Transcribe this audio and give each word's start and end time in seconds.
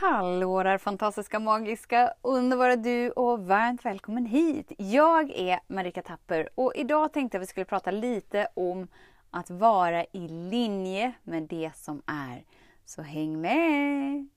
Hallå 0.00 0.62
där 0.62 0.78
fantastiska, 0.78 1.38
magiska, 1.38 2.12
underbara 2.22 2.76
du 2.76 3.10
och 3.10 3.46
varmt 3.46 3.84
välkommen 3.84 4.26
hit. 4.26 4.72
Jag 4.78 5.30
är 5.30 5.60
Marika 5.66 6.02
Tapper 6.02 6.48
och 6.54 6.72
idag 6.74 7.12
tänkte 7.12 7.36
jag 7.36 7.42
att 7.42 7.48
vi 7.48 7.50
skulle 7.50 7.64
prata 7.64 7.90
lite 7.90 8.48
om 8.54 8.88
att 9.30 9.50
vara 9.50 10.04
i 10.04 10.28
linje 10.28 11.12
med 11.22 11.42
det 11.42 11.70
som 11.74 12.02
är. 12.06 12.44
Så 12.84 13.02
häng 13.02 13.40
med! 13.40 14.28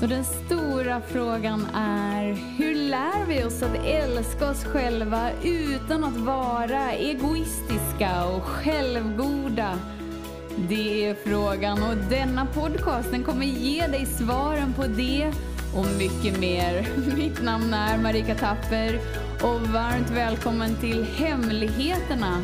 Så 0.00 0.06
den 0.06 0.24
stora 0.24 1.00
frågan 1.00 1.66
är, 1.74 2.32
hur 2.58 2.74
lär 2.74 3.26
vi 3.26 3.44
oss 3.44 3.62
att 3.62 3.86
älska 3.86 4.50
oss 4.50 4.64
själva 4.64 5.30
utan 5.44 6.04
att 6.04 6.16
vara 6.16 6.92
egoistiska 6.92 8.26
och 8.36 8.42
självgoda? 8.42 9.78
Det 10.58 11.06
är 11.06 11.14
frågan 11.14 11.82
och 11.82 11.96
denna 11.96 12.46
podcasten 12.46 13.24
kommer 13.24 13.46
ge 13.46 13.86
dig 13.86 14.06
svaren 14.06 14.74
på 14.74 14.82
det 14.86 15.32
och 15.76 15.86
mycket 15.98 16.40
mer. 16.40 16.86
Mitt 17.16 17.42
namn 17.42 17.74
är 17.74 17.98
Marika 17.98 18.34
Tapper 18.34 18.96
och 19.42 19.60
varmt 19.60 20.10
välkommen 20.10 20.76
till 20.80 21.04
Hemligheterna 21.04 22.42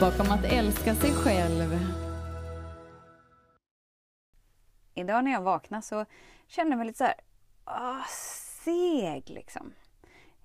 bakom 0.00 0.30
att 0.30 0.44
älska 0.44 0.94
sig 0.94 1.12
själv. 1.12 1.78
Idag 4.94 5.24
när 5.24 5.32
jag 5.32 5.42
vaknade 5.42 5.82
så 5.82 6.04
kände 6.46 6.70
jag 6.72 6.78
mig 6.78 6.86
lite 6.86 6.98
så 6.98 7.04
här, 7.04 7.20
åh, 7.66 8.06
seg 8.64 9.30
liksom. 9.30 9.72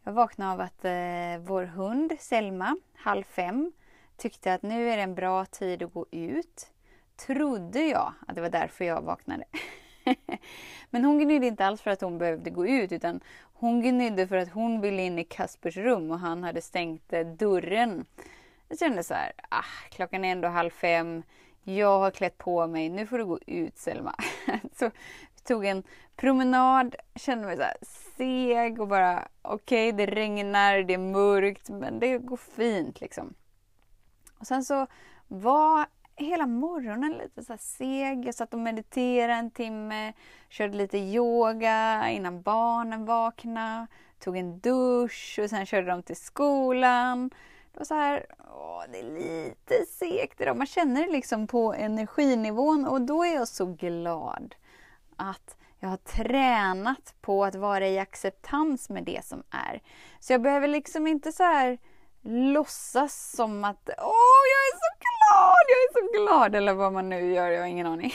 Jag 0.03 0.13
vaknade 0.13 0.51
av 0.51 0.61
att 0.61 0.85
eh, 0.85 1.47
vår 1.47 1.63
hund 1.63 2.13
Selma, 2.19 2.77
halv 2.95 3.23
fem, 3.23 3.71
tyckte 4.17 4.53
att 4.53 4.61
nu 4.61 4.89
är 4.89 4.97
det 4.97 5.03
en 5.03 5.15
bra 5.15 5.45
tid 5.45 5.83
att 5.83 5.93
gå 5.93 6.05
ut 6.11 6.70
trodde 7.27 7.81
jag 7.81 8.13
att 8.27 8.35
det 8.35 8.41
var 8.41 8.49
därför 8.49 8.85
jag 8.85 9.01
vaknade. 9.01 9.43
Men 10.89 11.05
hon 11.05 11.19
gnydde 11.19 11.47
inte 11.47 11.65
alls 11.65 11.81
för 11.81 11.91
att 11.91 12.01
hon 12.01 12.17
behövde 12.17 12.49
gå 12.49 12.67
ut 12.67 12.91
utan 12.91 13.21
hon 13.53 13.81
gnydde 13.81 14.27
för 14.27 14.37
att 14.37 14.51
hon 14.51 14.81
ville 14.81 15.01
in 15.01 15.19
i 15.19 15.23
Kaspers 15.23 15.77
rum 15.77 16.11
och 16.11 16.19
han 16.19 16.43
hade 16.43 16.61
stängt 16.61 17.13
eh, 17.13 17.27
dörren. 17.27 18.05
Jag 18.67 18.79
kände 18.79 19.03
så 19.03 19.13
här, 19.13 19.31
ah, 19.49 19.89
klockan 19.89 20.25
är 20.25 20.31
ändå 20.31 20.47
halv 20.47 20.69
fem, 20.69 21.23
jag 21.63 21.99
har 21.99 22.11
klätt 22.11 22.37
på 22.37 22.67
mig, 22.67 22.89
nu 22.89 23.07
får 23.07 23.17
du 23.17 23.25
gå 23.25 23.39
ut 23.45 23.77
Selma. 23.77 24.15
så 24.79 24.85
vi 25.35 25.41
tog 25.43 25.65
en 25.65 25.83
promenad, 26.15 26.95
kände 27.15 27.45
mig 27.45 27.57
så 27.57 27.63
här 27.63 27.77
seg 28.17 28.81
och 28.81 28.87
bara 28.87 29.27
okej 29.41 29.89
okay, 29.89 30.05
det 30.05 30.13
regnar, 30.13 30.77
det 30.77 30.93
är 30.93 30.97
mörkt 30.97 31.69
men 31.69 31.99
det 31.99 32.17
går 32.17 32.37
fint 32.37 33.01
liksom. 33.01 33.33
Och 34.37 34.47
sen 34.47 34.63
så 34.63 34.87
var 35.27 35.85
hela 36.21 36.47
morgonen 36.47 37.11
lite 37.11 37.43
så 37.43 37.57
seg. 37.57 38.25
Jag 38.25 38.35
satt 38.35 38.53
och 38.53 38.59
mediterade 38.59 39.33
en 39.33 39.51
timme, 39.51 40.13
körde 40.49 40.77
lite 40.77 40.97
yoga 40.97 42.09
innan 42.09 42.41
barnen 42.41 43.05
vaknade, 43.05 43.87
tog 44.19 44.37
en 44.37 44.59
dusch 44.59 45.39
och 45.43 45.49
sen 45.49 45.65
körde 45.65 45.87
de 45.87 46.03
till 46.03 46.15
skolan. 46.15 47.29
Det 47.71 47.79
var 47.79 47.85
så 47.85 47.95
här, 47.95 48.25
åh, 48.39 48.83
det 48.91 48.99
är 48.99 49.03
lite 49.03 49.85
segt 49.91 50.41
idag. 50.41 50.57
Man 50.57 50.67
känner 50.67 51.05
det 51.05 51.11
liksom 51.11 51.47
på 51.47 51.73
energinivån 51.73 52.85
och 52.85 53.01
då 53.01 53.25
är 53.25 53.33
jag 53.35 53.47
så 53.47 53.65
glad 53.65 54.55
att 55.15 55.57
jag 55.79 55.89
har 55.89 55.97
tränat 55.97 57.15
på 57.21 57.45
att 57.45 57.55
vara 57.55 57.87
i 57.87 57.99
acceptans 57.99 58.89
med 58.89 59.03
det 59.03 59.25
som 59.25 59.43
är. 59.49 59.81
Så 60.19 60.33
jag 60.33 60.41
behöver 60.41 60.67
liksom 60.67 61.07
inte 61.07 61.31
så 61.31 61.43
här 61.43 61.77
låtsas 62.23 63.31
som 63.35 63.63
att 63.63 63.89
åh, 63.89 64.43
jag 64.53 64.61
är 64.67 64.77
så 64.77 64.89
glad, 64.99 65.10
jag 65.71 65.77
är 65.77 65.93
så 65.93 66.23
glad 66.23 66.55
eller 66.55 66.73
vad 66.73 66.93
man 66.93 67.09
nu 67.09 67.33
gör, 67.33 67.51
jag 67.51 67.61
har 67.61 67.67
ingen 67.67 67.87
aning. 67.87 68.13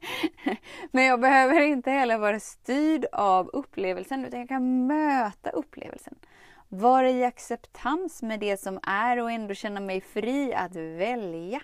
Men 0.90 1.04
jag 1.04 1.20
behöver 1.20 1.60
inte 1.60 1.90
heller 1.90 2.18
vara 2.18 2.40
styrd 2.40 3.06
av 3.12 3.48
upplevelsen 3.48 4.24
utan 4.24 4.40
jag 4.40 4.48
kan 4.48 4.86
möta 4.86 5.50
upplevelsen. 5.50 6.18
Vara 6.68 7.10
i 7.10 7.24
acceptans 7.24 8.22
med 8.22 8.40
det 8.40 8.60
som 8.60 8.80
är 8.82 9.22
och 9.22 9.30
ändå 9.30 9.54
känna 9.54 9.80
mig 9.80 10.00
fri 10.00 10.54
att 10.54 10.76
välja. 10.76 11.60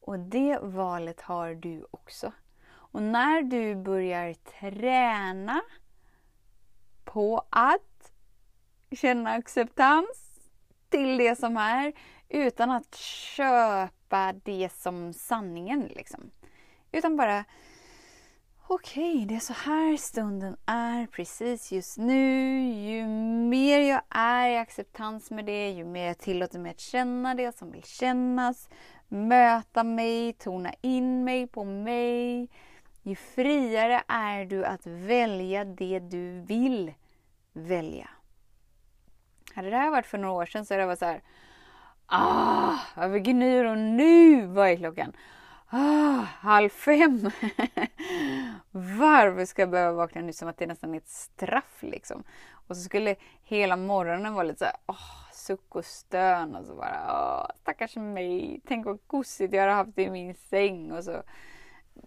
Och 0.00 0.18
det 0.18 0.58
valet 0.62 1.20
har 1.20 1.54
du 1.54 1.86
också. 1.90 2.32
Och 2.70 3.02
när 3.02 3.42
du 3.42 3.76
börjar 3.76 4.34
träna 4.34 5.60
på 7.04 7.44
att 7.50 8.12
känna 8.90 9.30
acceptans 9.30 10.28
till 10.88 11.16
det 11.16 11.38
som 11.38 11.56
är 11.56 11.92
utan 12.28 12.70
att 12.70 12.94
köpa 12.94 14.32
det 14.44 14.72
som 14.72 15.12
sanningen. 15.12 15.90
Liksom. 15.96 16.30
Utan 16.92 17.16
bara 17.16 17.44
okej, 18.66 19.14
okay, 19.14 19.26
det 19.26 19.34
är 19.34 19.40
så 19.40 19.52
här 19.52 19.96
stunden 19.96 20.56
är 20.66 21.06
precis 21.06 21.72
just 21.72 21.98
nu. 21.98 22.60
Ju 22.60 23.06
mer 23.48 23.80
jag 23.80 24.02
är 24.10 24.48
i 24.48 24.56
acceptans 24.56 25.30
med 25.30 25.44
det, 25.44 25.70
ju 25.70 25.84
mer 25.84 26.06
jag 26.06 26.18
tillåter 26.18 26.58
mig 26.58 26.70
att 26.70 26.80
känna 26.80 27.34
det 27.34 27.58
som 27.58 27.72
vill 27.72 27.84
kännas, 27.84 28.68
möta 29.08 29.84
mig, 29.84 30.32
tona 30.32 30.72
in 30.80 31.24
mig 31.24 31.46
på 31.46 31.64
mig. 31.64 32.48
Ju 33.02 33.16
friare 33.16 34.02
är 34.08 34.44
du 34.44 34.64
att 34.64 34.86
välja 34.86 35.64
det 35.64 35.98
du 35.98 36.40
vill 36.40 36.94
välja. 37.52 38.10
Hade 39.54 39.70
det 39.70 39.76
här 39.76 39.90
varit 39.90 40.06
för 40.06 40.18
några 40.18 40.34
år 40.34 40.46
sedan 40.46 40.66
så 40.66 40.74
hade 40.74 40.82
det 40.82 40.86
varit 40.86 40.98
så 40.98 41.04
här, 41.04 41.22
Ah, 42.10 42.78
varför 42.94 43.18
gnyr 43.18 43.64
hon 43.64 43.96
nu? 43.96 44.46
Vad 44.46 44.68
är 44.68 44.76
klockan? 44.76 45.12
Ah, 45.70 46.26
halv 46.40 46.68
fem. 46.68 47.20
Varför 48.70 49.44
ska 49.44 49.62
jag 49.62 49.70
behöva 49.70 49.92
vakna 49.92 50.20
nu 50.20 50.32
som 50.32 50.48
att 50.48 50.58
det 50.58 50.66
nästan 50.66 50.94
är 50.94 50.98
ett 50.98 51.08
straff 51.08 51.78
liksom? 51.80 52.24
Och 52.50 52.76
så 52.76 52.82
skulle 52.82 53.16
hela 53.42 53.76
morgonen 53.76 54.34
vara 54.34 54.44
lite 54.44 54.58
så 54.58 54.64
här, 54.64 54.74
oh, 54.86 55.32
suck 55.32 55.76
och 55.76 55.84
stön 55.84 56.54
och 56.54 56.66
så 56.66 56.74
bara, 56.74 57.06
oh, 57.08 57.50
stackars 57.60 57.96
mig. 57.96 58.60
Tänk 58.66 58.86
vad 58.86 58.98
gosigt 59.06 59.54
jag 59.54 59.62
har 59.62 59.70
haft 59.70 59.98
i 59.98 60.10
min 60.10 60.34
säng 60.34 60.92
och 60.92 61.04
så 61.04 61.22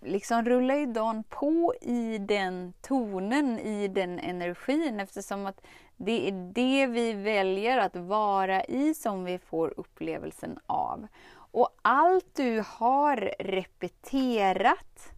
liksom 0.02 0.46
rullar 0.46 0.75
ju 0.75 0.85
dagen 0.85 1.24
på 1.24 1.74
i 1.81 2.18
den 2.18 2.74
tonen, 2.81 3.59
i 3.59 3.88
den 3.88 4.19
energin 4.19 5.00
eftersom 5.00 5.46
att 5.46 5.62
det 5.97 6.28
är 6.28 6.53
det 6.53 6.88
vi 6.88 7.13
väljer 7.13 7.78
att 7.78 7.96
vara 7.96 8.63
i 8.63 8.94
som 8.94 9.24
vi 9.24 9.38
får 9.38 9.74
upplevelsen 9.78 10.59
av. 10.66 11.07
Och 11.34 11.69
allt 11.81 12.35
du 12.35 12.63
har 12.68 13.34
repeterat 13.40 15.12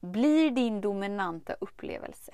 blir 0.00 0.50
din 0.50 0.80
dominanta 0.80 1.54
upplevelse. 1.60 2.32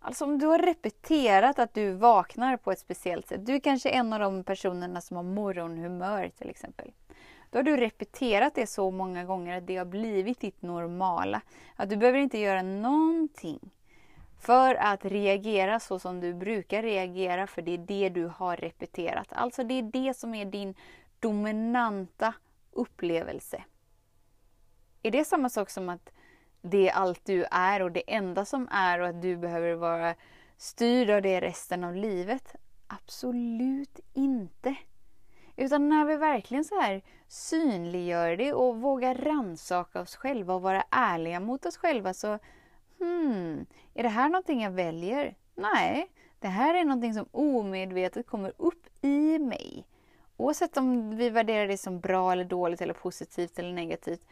Alltså 0.00 0.24
om 0.24 0.38
du 0.38 0.46
har 0.46 0.58
repeterat 0.58 1.58
att 1.58 1.74
du 1.74 1.92
vaknar 1.92 2.56
på 2.56 2.72
ett 2.72 2.78
speciellt 2.78 3.28
sätt. 3.28 3.46
Du 3.46 3.54
är 3.54 3.60
kanske 3.60 3.90
en 3.90 4.12
av 4.12 4.20
de 4.20 4.44
personerna 4.44 5.00
som 5.00 5.16
har 5.16 5.24
morgonhumör 5.24 6.28
till 6.38 6.50
exempel. 6.50 6.92
Då 7.50 7.58
har 7.58 7.62
du 7.62 7.76
repeterat 7.76 8.54
det 8.54 8.66
så 8.66 8.90
många 8.90 9.24
gånger 9.24 9.58
att 9.58 9.66
det 9.66 9.76
har 9.76 9.84
blivit 9.84 10.40
ditt 10.40 10.62
normala. 10.62 11.40
Att 11.76 11.90
du 11.90 11.96
behöver 11.96 12.18
inte 12.18 12.38
göra 12.38 12.62
någonting 12.62 13.60
för 14.40 14.74
att 14.74 15.04
reagera 15.04 15.80
så 15.80 15.98
som 15.98 16.20
du 16.20 16.34
brukar 16.34 16.82
reagera, 16.82 17.46
för 17.46 17.62
det 17.62 17.74
är 17.74 17.78
det 17.78 18.08
du 18.08 18.26
har 18.26 18.56
repeterat. 18.56 19.26
Alltså 19.30 19.64
det 19.64 19.74
är 19.74 19.82
det 19.82 20.16
som 20.16 20.34
är 20.34 20.44
din 20.44 20.74
dominanta 21.20 22.34
upplevelse. 22.72 23.64
Är 25.02 25.10
det 25.10 25.24
samma 25.24 25.48
sak 25.48 25.70
som 25.70 25.88
att 25.88 26.12
det 26.62 26.88
är 26.88 26.92
allt 26.92 27.24
du 27.24 27.44
är 27.50 27.82
och 27.82 27.92
det 27.92 28.14
enda 28.14 28.44
som 28.44 28.68
är 28.70 29.00
och 29.00 29.08
att 29.08 29.22
du 29.22 29.36
behöver 29.36 29.74
vara 29.74 30.14
styrd 30.56 31.10
av 31.10 31.22
det 31.22 31.40
resten 31.40 31.84
av 31.84 31.96
livet? 31.96 32.54
Absolut 32.86 34.00
inte. 34.14 34.76
Utan 35.58 35.88
när 35.88 36.04
vi 36.04 36.16
verkligen 36.16 36.64
så 36.64 36.80
här 36.80 37.02
synliggör 37.28 38.36
det 38.36 38.52
och 38.52 38.80
vågar 38.80 39.14
ransaka 39.14 40.00
oss 40.00 40.16
själva 40.16 40.54
och 40.54 40.62
vara 40.62 40.84
ärliga 40.90 41.40
mot 41.40 41.66
oss 41.66 41.76
själva 41.76 42.14
så 42.14 42.38
Hmm, 42.98 43.66
är 43.94 44.02
det 44.02 44.08
här 44.08 44.28
någonting 44.28 44.62
jag 44.62 44.70
väljer? 44.70 45.34
Nej, 45.54 46.10
det 46.38 46.48
här 46.48 46.74
är 46.74 46.84
någonting 46.84 47.14
som 47.14 47.26
omedvetet 47.30 48.26
kommer 48.26 48.52
upp 48.56 48.86
i 49.00 49.38
mig. 49.38 49.86
Oavsett 50.36 50.76
om 50.76 51.16
vi 51.16 51.30
värderar 51.30 51.68
det 51.68 51.78
som 51.78 52.00
bra 52.00 52.32
eller 52.32 52.44
dåligt 52.44 52.80
eller 52.80 52.94
positivt 52.94 53.58
eller 53.58 53.72
negativt. 53.72 54.26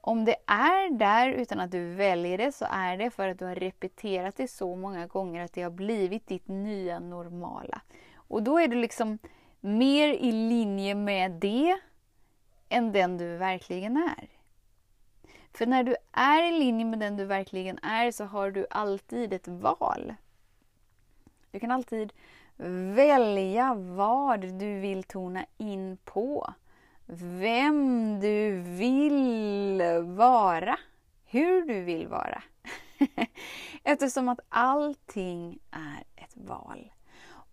Om 0.00 0.24
det 0.24 0.36
är 0.46 0.98
där 0.98 1.28
utan 1.28 1.60
att 1.60 1.70
du 1.70 1.94
väljer 1.94 2.38
det 2.38 2.52
så 2.52 2.66
är 2.70 2.96
det 2.96 3.10
för 3.10 3.28
att 3.28 3.38
du 3.38 3.44
har 3.44 3.54
repeterat 3.54 4.36
det 4.36 4.48
så 4.48 4.76
många 4.76 5.06
gånger 5.06 5.44
att 5.44 5.52
det 5.52 5.62
har 5.62 5.70
blivit 5.70 6.26
ditt 6.26 6.48
nya 6.48 6.98
normala. 6.98 7.80
Och 8.16 8.42
då 8.42 8.58
är 8.58 8.68
du 8.68 8.76
liksom 8.76 9.18
mer 9.60 10.08
i 10.08 10.32
linje 10.32 10.94
med 10.94 11.30
det 11.32 11.78
än 12.68 12.92
den 12.92 13.18
du 13.18 13.36
verkligen 13.36 13.96
är. 13.96 14.28
För 15.52 15.66
när 15.66 15.82
du 15.82 15.96
är 16.12 16.42
i 16.42 16.58
linje 16.58 16.84
med 16.84 16.98
den 16.98 17.16
du 17.16 17.24
verkligen 17.24 17.78
är 17.78 18.10
så 18.10 18.24
har 18.24 18.50
du 18.50 18.66
alltid 18.70 19.32
ett 19.32 19.48
val. 19.48 20.14
Du 21.50 21.60
kan 21.60 21.70
alltid 21.70 22.12
välja 22.94 23.74
vad 23.74 24.40
du 24.40 24.80
vill 24.80 25.02
tona 25.02 25.46
in 25.58 25.96
på. 26.04 26.54
vem 27.06 28.20
du 28.20 28.60
vill 28.60 29.82
vara, 30.04 30.78
hur 31.24 31.66
du 31.66 31.80
vill 31.80 32.08
vara. 32.08 32.42
Eftersom 33.82 34.28
att 34.28 34.40
allting 34.48 35.58
är 35.70 36.22
ett 36.22 36.36
val. 36.36 36.92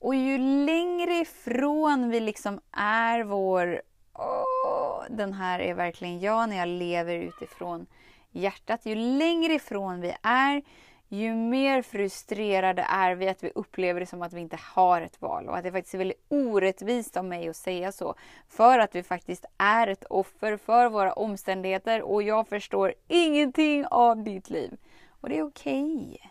Och 0.03 0.15
ju 0.15 0.37
längre 0.37 1.13
ifrån 1.13 2.09
vi 2.09 2.19
liksom 2.19 2.59
är 2.71 3.23
vår 3.23 3.81
Åh, 4.13 5.03
den 5.09 5.33
här 5.33 5.59
är 5.59 5.73
verkligen 5.73 6.19
jag 6.19 6.49
när 6.49 6.57
jag 6.57 6.67
lever 6.67 7.15
utifrån 7.15 7.85
hjärtat. 8.31 8.85
Ju 8.85 8.95
längre 8.95 9.53
ifrån 9.53 10.01
vi 10.01 10.15
är, 10.21 10.61
ju 11.07 11.33
mer 11.33 11.81
frustrerade 11.81 12.85
är 12.89 13.15
vi 13.15 13.29
att 13.29 13.43
vi 13.43 13.51
upplever 13.55 13.99
det 13.99 14.05
som 14.05 14.21
att 14.21 14.33
vi 14.33 14.41
inte 14.41 14.59
har 14.61 15.01
ett 15.01 15.21
val 15.21 15.49
och 15.49 15.57
att 15.57 15.63
det 15.63 15.71
faktiskt 15.71 15.93
är 15.93 15.97
väldigt 15.97 16.25
orättvist 16.27 17.17
av 17.17 17.25
mig 17.25 17.49
att 17.49 17.55
säga 17.55 17.91
så. 17.91 18.15
För 18.47 18.79
att 18.79 18.95
vi 18.95 19.03
faktiskt 19.03 19.45
är 19.57 19.87
ett 19.87 20.03
offer 20.09 20.57
för 20.57 20.89
våra 20.89 21.13
omständigheter 21.13 22.01
och 22.01 22.23
jag 22.23 22.47
förstår 22.47 22.93
ingenting 23.07 23.85
av 23.85 24.23
ditt 24.23 24.49
liv. 24.49 24.77
Och 25.09 25.29
det 25.29 25.37
är 25.37 25.43
okej. 25.43 25.95
Okay. 25.95 26.29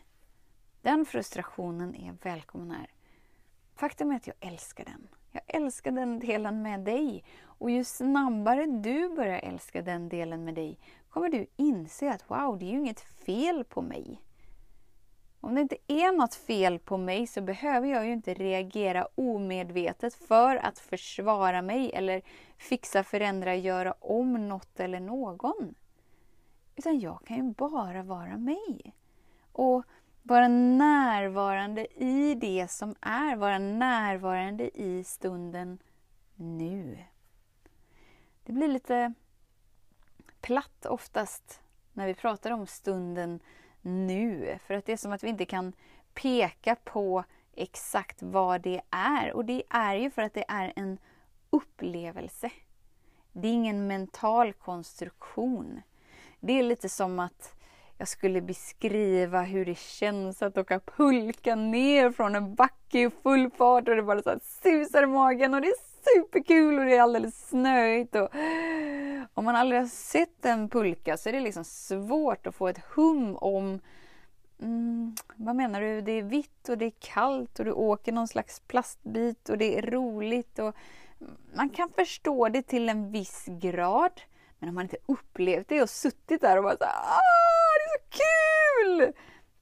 Den 0.83 1.05
frustrationen 1.05 1.95
är 1.95 2.15
välkommen 2.23 2.71
här. 2.71 2.87
Faktum 3.83 4.11
är 4.11 4.17
att 4.17 4.27
jag 4.27 4.37
älskar 4.41 4.85
den. 4.85 5.09
Jag 5.33 5.43
älskar 5.47 5.91
den 5.91 6.19
delen 6.19 6.63
med 6.63 6.81
dig. 6.81 7.25
Och 7.45 7.71
ju 7.71 7.85
snabbare 7.85 8.67
du 8.67 9.09
börjar 9.09 9.39
älska 9.39 9.83
den 9.83 10.09
delen 10.09 10.45
med 10.45 10.55
dig 10.55 10.79
kommer 11.09 11.29
du 11.29 11.47
inse 11.57 12.11
att 12.11 12.31
wow, 12.31 12.59
det 12.59 12.65
är 12.65 12.71
ju 12.71 12.79
inget 12.79 13.01
fel 13.01 13.65
på 13.65 13.83
mig. 13.83 14.23
Om 15.41 15.55
det 15.55 15.61
inte 15.61 15.77
är 15.87 16.13
något 16.17 16.35
fel 16.35 16.79
på 16.79 16.97
mig 16.97 17.27
så 17.27 17.41
behöver 17.41 17.89
jag 17.89 18.07
ju 18.07 18.13
inte 18.13 18.35
reagera 18.35 19.09
omedvetet 19.15 20.15
för 20.15 20.57
att 20.57 20.79
försvara 20.79 21.63
mig 21.63 21.93
eller 21.95 22.23
fixa, 22.57 23.05
förändra, 23.05 23.57
göra 23.57 23.95
om 24.01 24.49
något 24.49 24.81
eller 24.81 25.01
någon. 25.01 25.75
Utan 26.77 27.01
jag 27.01 27.21
kan 27.27 27.37
ju 27.37 27.55
bara 27.55 28.03
vara 28.03 28.37
mig. 28.37 28.95
Och 29.53 29.85
vara 30.33 30.49
närvarande 30.49 32.03
i 32.03 32.35
det 32.35 32.71
som 32.71 32.95
är, 33.01 33.37
vara 33.37 33.59
närvarande 33.59 34.81
i 34.81 35.05
stunden 35.05 35.79
nu. 36.35 36.99
Det 38.45 38.53
blir 38.53 38.69
lite 38.69 39.13
platt 40.41 40.87
oftast 40.87 41.61
när 41.93 42.07
vi 42.07 42.15
pratar 42.15 42.51
om 42.51 42.67
stunden 42.67 43.41
nu. 43.81 44.59
För 44.67 44.75
att 44.75 44.87
det 44.87 44.93
är 44.93 44.97
som 44.97 45.13
att 45.13 45.25
vi 45.25 45.29
inte 45.29 45.45
kan 45.45 45.73
peka 46.15 46.77
på 46.85 47.25
exakt 47.55 48.23
vad 48.23 48.61
det 48.61 48.81
är. 48.91 49.33
Och 49.33 49.45
det 49.45 49.63
är 49.71 49.95
ju 49.95 50.11
för 50.11 50.23
att 50.23 50.35
det 50.35 50.45
är 50.49 50.73
en 50.77 50.99
upplevelse. 51.51 52.51
Det 53.33 53.49
är 53.49 53.53
ingen 53.53 53.87
mental 53.87 54.53
konstruktion. 54.53 55.83
Det 56.41 56.53
är 56.53 56.63
lite 56.63 56.89
som 56.89 57.19
att 57.19 57.62
jag 58.03 58.09
skulle 58.09 58.41
beskriva 58.41 59.43
hur 59.43 59.65
det 59.65 59.79
känns 59.79 60.43
att 60.43 60.59
åka 60.59 60.81
pulka 60.81 61.55
ner 61.55 62.11
från 62.11 62.35
en 62.35 62.55
backe 62.55 62.99
i 62.99 63.11
full 63.23 63.51
fart 63.51 63.89
och 63.89 63.97
det 63.97 64.03
bara 64.03 64.23
så 64.23 64.39
susar 64.63 65.03
i 65.03 65.07
magen 65.07 65.55
och 65.55 65.61
det 65.61 65.69
är 65.69 65.75
superkul 66.15 66.79
och 66.79 66.85
det 66.85 66.97
är 66.97 67.03
alldeles 67.03 67.49
snöigt. 67.49 68.15
Och 68.15 68.29
om 69.35 69.45
man 69.45 69.57
aldrig 69.57 69.81
har 69.81 69.89
sett 69.89 70.45
en 70.45 70.69
pulka 70.69 71.17
så 71.17 71.29
är 71.29 71.33
det 71.33 71.41
liksom 71.41 71.65
svårt 71.65 72.47
att 72.47 72.55
få 72.55 72.69
ett 72.69 72.81
hum 72.95 73.37
om 73.37 73.81
mm, 74.63 75.15
vad 75.37 75.57
menar 75.57 75.81
du? 75.81 76.01
Det 76.01 76.13
är 76.13 76.23
vitt 76.23 76.69
och 76.69 76.79
det 76.79 76.87
är 76.87 76.93
kallt 77.01 77.59
och 77.59 77.65
du 77.65 77.73
åker 77.73 78.13
någon 78.13 78.29
slags 78.29 78.61
plastbit 78.61 79.49
och 79.49 79.59
det 79.59 79.79
är 79.79 79.83
roligt. 79.83 80.59
Och 80.59 80.77
man 81.55 81.71
kan 81.71 81.89
förstå 81.89 82.49
det 82.49 82.63
till 82.63 82.89
en 82.89 83.13
viss 83.13 83.45
grad. 83.47 84.21
Men 84.59 84.69
om 84.69 84.75
man 84.75 84.85
inte 84.85 84.97
upplevt 85.07 85.69
det 85.69 85.83
och 85.83 85.91
suttit 85.91 86.41
där 86.41 86.57
och 86.57 86.63
bara 86.63 86.77
så 86.77 86.85
här, 86.85 86.93
ah! 86.93 87.72
Kul! 88.13 89.13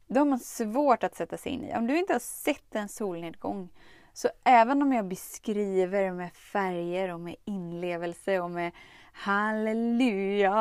Då 0.09 0.21
har 0.21 0.27
man 0.27 0.39
svårt 0.39 1.05
att 1.05 1.15
sätta 1.15 1.37
sig 1.37 1.53
in 1.53 1.65
i. 1.65 1.75
Om 1.77 1.87
du 1.87 1.99
inte 1.99 2.13
har 2.13 2.21
sett 2.21 2.75
en 2.75 2.89
solnedgång 2.89 3.69
så 4.13 4.29
även 4.45 4.83
om 4.83 4.93
jag 4.93 5.09
beskriver 5.09 6.13
med 6.13 6.33
färger 6.33 7.15
och 7.15 7.21
med 7.21 7.37
inlevelse 7.45 8.41
och 8.41 8.51
med 8.51 8.73
halleluja 9.13 10.55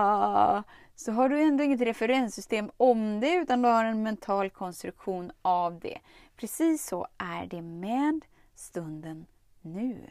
så 0.95 1.12
har 1.12 1.30
du 1.30 1.41
ändå 1.41 1.63
inget 1.63 1.81
referenssystem 1.81 2.71
om 2.77 3.19
det 3.19 3.33
utan 3.33 3.62
du 3.62 3.69
har 3.69 3.86
en 3.86 4.03
mental 4.03 4.50
konstruktion 4.50 5.31
av 5.41 5.80
det. 5.80 6.00
Precis 6.36 6.88
så 6.88 7.07
är 7.18 7.45
det 7.45 7.62
med 7.62 8.25
stunden 8.56 9.25
nu. 9.62 10.09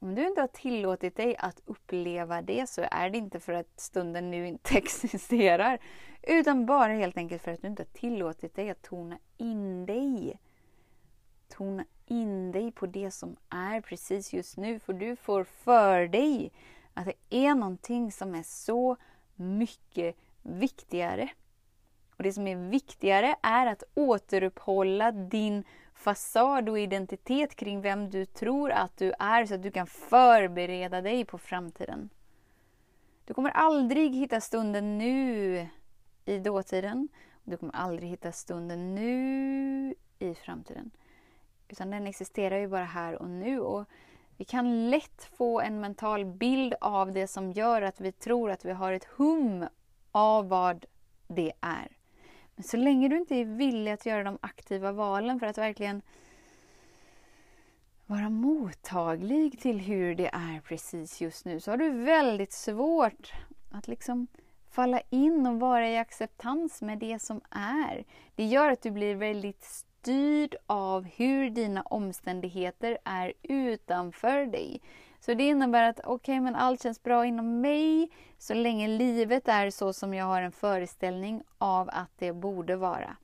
Om 0.00 0.14
du 0.14 0.26
inte 0.26 0.40
har 0.40 0.48
tillåtit 0.48 1.16
dig 1.16 1.36
att 1.38 1.62
uppleva 1.64 2.42
det 2.42 2.68
så 2.68 2.84
är 2.90 3.10
det 3.10 3.18
inte 3.18 3.40
för 3.40 3.52
att 3.52 3.80
stunden 3.80 4.30
nu 4.30 4.48
inte 4.48 4.74
existerar 4.78 5.78
utan 6.22 6.66
bara 6.66 6.92
helt 6.92 7.16
enkelt 7.16 7.42
för 7.42 7.50
att 7.50 7.62
du 7.62 7.68
inte 7.68 7.82
har 7.82 8.00
tillåtit 8.00 8.54
dig 8.54 8.70
att 8.70 8.82
tona 8.82 9.18
in 9.36 9.86
dig. 9.86 10.40
Tona 11.48 11.84
in 12.06 12.52
dig 12.52 12.72
på 12.72 12.86
det 12.86 13.10
som 13.10 13.36
är 13.48 13.80
precis 13.80 14.32
just 14.32 14.56
nu 14.56 14.78
för 14.78 14.92
du 14.92 15.16
får 15.16 15.44
för 15.44 16.06
dig 16.06 16.52
att 16.94 17.06
det 17.06 17.36
är 17.46 17.54
någonting 17.54 18.12
som 18.12 18.34
är 18.34 18.42
så 18.42 18.96
mycket 19.34 20.16
viktigare. 20.42 21.28
Och 22.16 22.22
det 22.22 22.32
som 22.32 22.46
är 22.46 22.56
viktigare 22.56 23.36
är 23.42 23.66
att 23.66 23.82
återuppehålla 23.94 25.12
din 25.12 25.64
fasad 25.98 26.68
och 26.68 26.78
identitet 26.78 27.56
kring 27.56 27.80
vem 27.80 28.10
du 28.10 28.24
tror 28.24 28.70
att 28.70 28.96
du 28.96 29.12
är 29.18 29.46
så 29.46 29.54
att 29.54 29.62
du 29.62 29.70
kan 29.70 29.86
förbereda 29.86 31.00
dig 31.00 31.24
på 31.24 31.38
framtiden. 31.38 32.10
Du 33.24 33.34
kommer 33.34 33.50
aldrig 33.50 34.14
hitta 34.14 34.40
stunden 34.40 34.98
nu 34.98 35.66
i 36.24 36.38
dåtiden. 36.38 37.08
Du 37.44 37.56
kommer 37.56 37.76
aldrig 37.76 38.10
hitta 38.10 38.32
stunden 38.32 38.94
nu 38.94 39.94
i 40.18 40.34
framtiden. 40.34 40.90
Utan 41.68 41.90
den 41.90 42.06
existerar 42.06 42.58
ju 42.58 42.68
bara 42.68 42.84
här 42.84 43.22
och 43.22 43.30
nu. 43.30 43.60
Och 43.60 43.84
vi 44.36 44.44
kan 44.44 44.90
lätt 44.90 45.24
få 45.24 45.60
en 45.60 45.80
mental 45.80 46.24
bild 46.24 46.74
av 46.80 47.12
det 47.12 47.26
som 47.26 47.52
gör 47.52 47.82
att 47.82 48.00
vi 48.00 48.12
tror 48.12 48.50
att 48.50 48.64
vi 48.64 48.72
har 48.72 48.92
ett 48.92 49.04
hum 49.04 49.66
av 50.12 50.48
vad 50.48 50.86
det 51.28 51.52
är. 51.60 51.97
Men 52.58 52.64
så 52.64 52.76
länge 52.76 53.08
du 53.08 53.16
inte 53.16 53.34
är 53.34 53.44
villig 53.44 53.92
att 53.92 54.06
göra 54.06 54.24
de 54.24 54.38
aktiva 54.40 54.92
valen 54.92 55.40
för 55.40 55.46
att 55.46 55.58
verkligen 55.58 56.02
vara 58.06 58.28
mottaglig 58.28 59.60
till 59.60 59.80
hur 59.80 60.14
det 60.14 60.26
är 60.26 60.60
precis 60.60 61.20
just 61.20 61.44
nu 61.44 61.60
så 61.60 61.70
har 61.70 61.76
du 61.76 61.90
väldigt 61.90 62.52
svårt 62.52 63.32
att 63.70 63.88
liksom 63.88 64.26
falla 64.70 65.00
in 65.10 65.46
och 65.46 65.60
vara 65.60 65.88
i 65.88 65.98
acceptans 65.98 66.82
med 66.82 66.98
det 66.98 67.18
som 67.18 67.40
är. 67.50 68.04
Det 68.34 68.44
gör 68.44 68.70
att 68.70 68.82
du 68.82 68.90
blir 68.90 69.14
väldigt 69.14 69.62
styrd 69.62 70.56
av 70.66 71.04
hur 71.04 71.50
dina 71.50 71.82
omständigheter 71.82 72.98
är 73.04 73.32
utanför 73.42 74.46
dig. 74.46 74.80
Så 75.20 75.34
det 75.34 75.48
innebär 75.48 75.88
att 75.88 76.00
okej, 76.00 76.12
okay, 76.14 76.40
men 76.40 76.54
allt 76.54 76.82
känns 76.82 77.02
bra 77.02 77.26
inom 77.26 77.60
mig 77.60 78.10
så 78.38 78.54
länge 78.54 78.88
livet 78.88 79.48
är 79.48 79.70
så 79.70 79.92
som 79.92 80.14
jag 80.14 80.24
har 80.24 80.42
en 80.42 80.52
föreställning 80.52 81.42
av 81.58 81.88
att 81.92 82.10
det 82.18 82.32
borde 82.32 82.76
vara. 82.76 83.16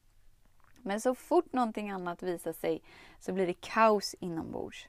Men 0.83 1.01
så 1.01 1.15
fort 1.15 1.53
någonting 1.53 1.91
annat 1.91 2.23
visar 2.23 2.53
sig 2.53 2.83
så 3.21 3.33
blir 3.33 3.47
det 3.47 3.61
kaos 3.61 4.15
inombords. 4.15 4.89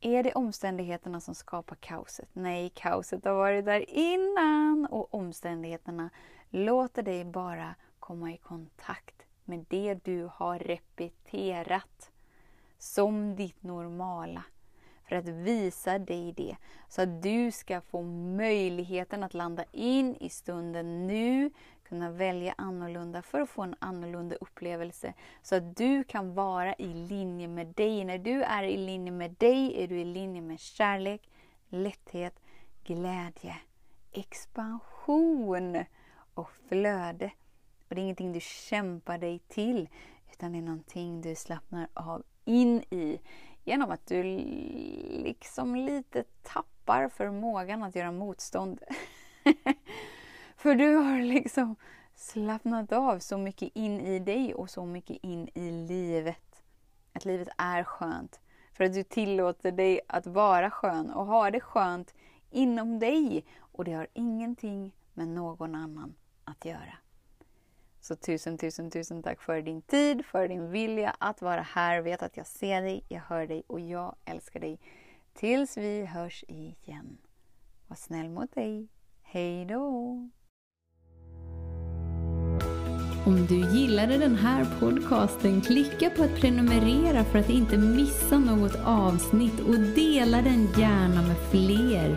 Är 0.00 0.22
det 0.22 0.32
omständigheterna 0.32 1.20
som 1.20 1.34
skapar 1.34 1.76
kaoset? 1.76 2.28
Nej, 2.32 2.70
kaoset 2.74 3.24
har 3.24 3.32
varit 3.32 3.64
där 3.64 3.90
innan 3.90 4.86
och 4.90 5.14
omständigheterna 5.14 6.10
låter 6.50 7.02
dig 7.02 7.24
bara 7.24 7.74
komma 7.98 8.32
i 8.32 8.36
kontakt 8.36 9.22
med 9.44 9.64
det 9.68 9.94
du 10.04 10.30
har 10.34 10.58
repeterat 10.58 12.10
som 12.78 13.36
ditt 13.36 13.62
normala. 13.62 14.42
För 15.08 15.16
att 15.16 15.28
visa 15.28 15.98
dig 15.98 16.32
det. 16.32 16.56
Så 16.88 17.02
att 17.02 17.22
du 17.22 17.50
ska 17.50 17.80
få 17.80 18.02
möjligheten 18.36 19.22
att 19.22 19.34
landa 19.34 19.64
in 19.72 20.16
i 20.20 20.28
stunden 20.28 21.06
nu, 21.06 21.50
kunna 21.88 22.10
välja 22.10 22.54
annorlunda 22.58 23.22
för 23.22 23.40
att 23.40 23.50
få 23.50 23.62
en 23.62 23.74
annorlunda 23.78 24.36
upplevelse. 24.36 25.14
Så 25.42 25.56
att 25.56 25.76
du 25.76 26.04
kan 26.04 26.34
vara 26.34 26.74
i 26.74 26.94
linje 26.94 27.48
med 27.48 27.66
dig. 27.66 28.04
När 28.04 28.18
du 28.18 28.42
är 28.42 28.62
i 28.62 28.76
linje 28.76 29.12
med 29.12 29.30
dig 29.38 29.82
är 29.82 29.88
du 29.88 30.00
i 30.00 30.04
linje 30.04 30.42
med 30.42 30.60
kärlek, 30.60 31.30
lätthet, 31.68 32.40
glädje, 32.84 33.56
expansion 34.12 35.84
och 36.34 36.50
flöde. 36.68 37.30
Och 37.88 37.94
det 37.94 38.00
är 38.00 38.02
ingenting 38.02 38.32
du 38.32 38.40
kämpar 38.40 39.18
dig 39.18 39.38
till, 39.38 39.88
utan 40.32 40.52
det 40.52 40.58
är 40.58 40.62
någonting 40.62 41.20
du 41.20 41.34
slappnar 41.34 41.88
av 41.94 42.22
in 42.44 42.82
i 42.90 43.20
genom 43.66 43.90
att 43.90 44.06
du 44.06 44.22
liksom 45.22 45.76
lite 45.76 46.24
tappar 46.42 47.08
förmågan 47.08 47.82
att 47.82 47.94
göra 47.94 48.12
motstånd. 48.12 48.80
För 50.56 50.74
du 50.74 50.94
har 50.94 51.22
liksom 51.22 51.76
slappnat 52.14 52.92
av 52.92 53.18
så 53.18 53.38
mycket 53.38 53.70
in 53.74 54.00
i 54.00 54.18
dig 54.18 54.54
och 54.54 54.70
så 54.70 54.84
mycket 54.84 55.16
in 55.22 55.48
i 55.54 55.70
livet. 55.70 56.62
Att 57.12 57.24
livet 57.24 57.48
är 57.58 57.84
skönt. 57.84 58.40
för 58.72 58.84
att 58.84 58.94
du 58.94 59.02
tillåter 59.02 59.72
dig 59.72 60.00
att 60.08 60.26
vara 60.26 60.70
skön 60.70 61.10
och 61.10 61.26
ha 61.26 61.50
det 61.50 61.60
skönt 61.60 62.14
inom 62.50 62.98
dig. 62.98 63.44
Och 63.58 63.84
det 63.84 63.92
har 63.92 64.06
ingenting 64.12 64.92
med 65.14 65.28
någon 65.28 65.74
annan 65.74 66.14
att 66.44 66.64
göra. 66.64 67.05
Så 68.06 68.16
tusen, 68.16 68.58
tusen, 68.58 68.90
tusen 68.90 69.22
tack 69.22 69.40
för 69.40 69.62
din 69.62 69.82
tid, 69.82 70.24
för 70.24 70.48
din 70.48 70.70
vilja 70.70 71.16
att 71.18 71.42
vara 71.42 71.60
här. 71.60 72.00
Vet 72.00 72.22
att 72.22 72.36
jag 72.36 72.46
ser 72.46 72.82
dig, 72.82 73.04
jag 73.08 73.20
hör 73.20 73.46
dig 73.46 73.62
och 73.66 73.80
jag 73.80 74.16
älskar 74.24 74.60
dig. 74.60 74.78
Tills 75.34 75.76
vi 75.76 76.04
hörs 76.04 76.44
igen. 76.48 77.18
Var 77.86 77.96
snäll 77.96 78.28
mot 78.28 78.54
dig. 78.54 78.88
Hej 79.22 79.64
då! 79.64 79.84
Om 83.26 83.46
du 83.48 83.78
gillade 83.78 84.18
den 84.18 84.36
här 84.36 84.66
podcasten, 84.80 85.60
klicka 85.60 86.10
på 86.10 86.22
att 86.22 86.40
prenumerera 86.40 87.24
för 87.24 87.38
att 87.38 87.50
inte 87.50 87.76
missa 87.76 88.38
något 88.38 88.76
avsnitt 88.84 89.60
och 89.60 89.78
dela 89.78 90.42
den 90.42 90.66
gärna 90.78 91.22
med 91.22 91.36
fler. 91.50 92.16